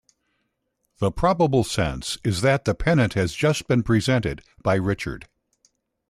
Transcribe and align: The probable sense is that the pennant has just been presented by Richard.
The 0.97 1.11
probable 1.11 1.63
sense 1.63 2.17
is 2.23 2.41
that 2.41 2.65
the 2.65 2.73
pennant 2.73 3.13
has 3.13 3.35
just 3.35 3.67
been 3.67 3.83
presented 3.83 4.41
by 4.63 4.73
Richard. 4.77 5.27